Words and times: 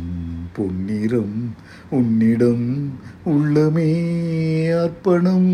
பொன்னிறம் 0.54 1.56
உன்னிடம் 1.90 2.92
உள்ளமே 3.26 3.94
அர்ப்பணம். 4.84 5.52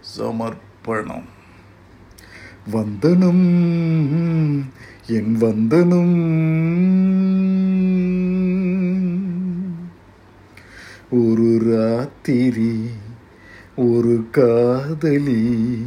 சமர்ப்பணம். 0.00 1.30
வந்தனம் 2.70 3.50
என் 5.06 5.36
வந்தனும். 5.40 6.20
ஒரு 11.10 11.60
ராத்திரி 11.64 12.76
ஒரு 13.76 14.24
காதலி 14.30 15.84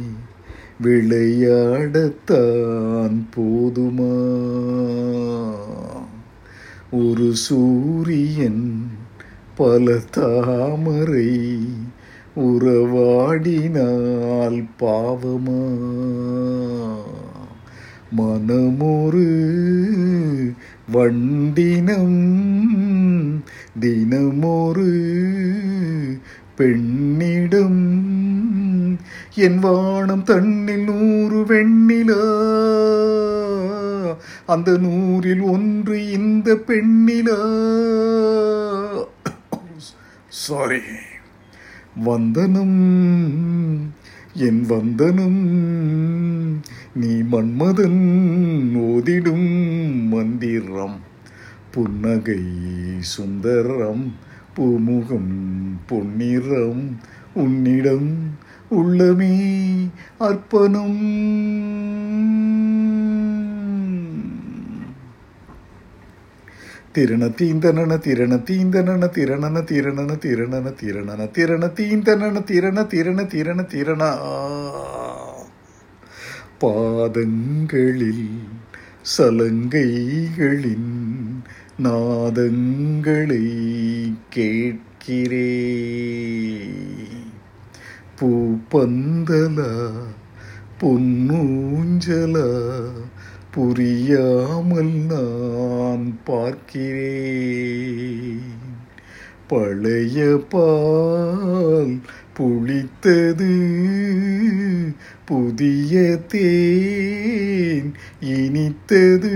விளையாடத்தான் 0.82 3.26
போதுமா? 3.36 4.16
ஒரு 6.90 7.36
சூரியன் 7.36 8.90
பல 9.56 9.98
தாமரை 10.10 11.58
உறவாடினால் 12.36 14.68
பாவமா? 14.80 15.64
மனமொரு 18.10 19.24
வண்டினம் 20.92 22.24
தினமொரு 23.80 24.90
பெண்ணிடம். 26.56 28.04
என் 29.34 29.58
வானம் 29.58 30.22
தன்னில் 30.22 30.84
நூறு 30.84 31.36
வெண்ணிலா. 31.36 32.22
அந்த 34.46 34.72
நூறில் 34.72 35.42
ஒன்று 35.42 36.10
இந்த 36.10 36.54
பெண்ணிலா. 36.54 37.40
சாரி 40.28 40.80
வந்தனம் 42.04 43.94
என் 44.34 44.66
வந்தனம். 44.66 46.25
நீ 47.00 47.14
மன்மதன் 47.32 48.02
ஓதிடும் 48.90 49.48
மந்திரம் 50.12 50.96
புன்னகை 51.70 52.44
சுந்தரம் 53.00 54.04
பூமுகம் 54.56 55.34
பொன்னிறம் 55.86 56.84
உன்னிடம் 57.34 58.08
உள்ளமே 58.70 59.34
அர்ப்பணம். 60.18 61.02
திரண 66.94 67.22
தீந்தனன 67.38 67.92
திரண 68.06 68.34
தீந்தனன 68.48 69.04
திரணன 69.16 69.56
திரணன 69.70 70.10
திரணன 70.24 70.72
திரணன 70.80 71.28
திரண 71.36 71.64
தீந்தனன 71.78 72.36
திரண 72.50 72.78
திரண 72.92 73.20
திரண 73.32 73.60
திரண. 73.72 74.02
பாதங்களில் 76.58 78.28
சலங்கைகளின் 79.18 80.94
நாதங்களை 81.82 83.48
கேட்கிறே. 84.34 85.58
பூப்பந்தலா 88.20 89.92
பொன்னூஞ்சலா 90.80 92.48
புரியாமல் 93.50 94.86
நான் 94.86 96.18
பார்க்கிறேன். 96.24 97.64
பழைய 99.48 100.44
பால் 100.48 102.00
புளித்தது 102.34 103.54
புதிய 105.24 106.16
தேன் 106.16 107.94
இனித்தது. 108.20 109.34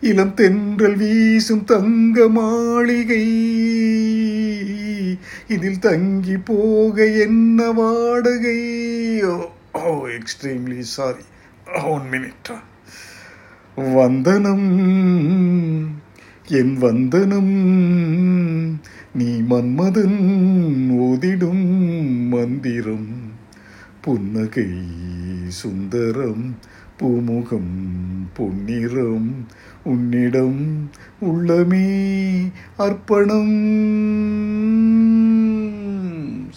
இளம் 0.00 0.34
தென்றல் 0.34 0.96
வீசும் 0.96 1.64
தங்க 1.64 2.28
மாளிகை. 2.28 3.26
இதில் 5.48 5.78
தங்கி 5.78 6.36
போக 6.36 7.06
என்ன 7.06 7.70
வாடகை? 7.70 8.60
ஓ 9.72 10.06
எக்ஸ்ட்ரீம்லி 10.06 10.80
சாரி 10.80 11.24
ஒன் 11.84 12.06
மினிட் 12.10 12.50
வந்தனம் 13.94 14.68
என் 16.48 16.76
வந்தனம் 16.76 17.56
நீ 19.14 19.28
மன்மதன் 19.50 20.18
ஓதிடும் 20.90 21.66
மந்திரம். 22.28 23.17
புன்னகை 24.08 24.70
சுந்தரம் 25.56 26.44
பூமுகம் 26.98 27.74
பொன்னிறம் 28.36 29.28
உன்னிடம் 29.84 30.62
உள்ளமே 31.22 31.88
அர்ப்பணம் 32.76 33.58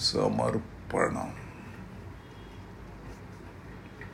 சமர்ப்பணம் 0.06 1.41